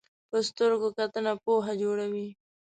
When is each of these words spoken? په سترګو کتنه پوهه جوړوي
په 0.29 0.37
سترګو 0.47 0.87
کتنه 0.97 1.33
پوهه 1.43 1.73
جوړوي 1.81 2.27